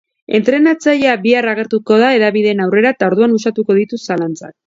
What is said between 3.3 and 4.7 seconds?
uxatuko ditu zalantzak.